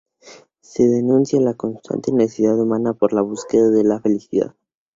Se 0.61 0.81
denuncia 0.81 1.39
la 1.41 1.53
constante 1.53 2.11
necesidad 2.11 2.57
humana 2.59 2.93
por 2.93 3.13
la 3.13 3.21
búsqueda 3.21 3.69
de 3.69 3.83
la 3.83 3.99
felicidad. 3.99 4.55